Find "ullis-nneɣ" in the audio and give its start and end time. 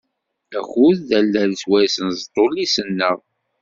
2.45-3.17